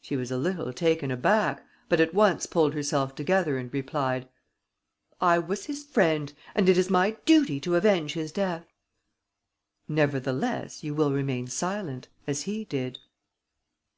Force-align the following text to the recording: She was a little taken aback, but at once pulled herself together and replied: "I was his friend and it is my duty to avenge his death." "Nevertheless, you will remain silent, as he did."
She 0.00 0.16
was 0.16 0.30
a 0.30 0.38
little 0.38 0.72
taken 0.72 1.10
aback, 1.10 1.62
but 1.90 2.00
at 2.00 2.14
once 2.14 2.46
pulled 2.46 2.72
herself 2.72 3.14
together 3.14 3.58
and 3.58 3.70
replied: 3.70 4.26
"I 5.20 5.38
was 5.40 5.66
his 5.66 5.84
friend 5.84 6.32
and 6.54 6.70
it 6.70 6.78
is 6.78 6.88
my 6.88 7.18
duty 7.26 7.60
to 7.60 7.74
avenge 7.74 8.14
his 8.14 8.32
death." 8.32 8.72
"Nevertheless, 9.86 10.82
you 10.82 10.94
will 10.94 11.12
remain 11.12 11.48
silent, 11.48 12.08
as 12.26 12.44
he 12.44 12.64
did." 12.64 12.98